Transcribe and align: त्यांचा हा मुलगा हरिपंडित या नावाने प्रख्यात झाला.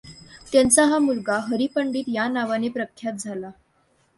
त्यांचा 0.51 0.85
हा 0.85 0.97
मुलगा 0.97 1.37
हरिपंडित 1.39 2.03
या 2.07 2.27
नावाने 2.27 2.69
प्रख्यात 2.69 3.13
झाला. 3.19 3.51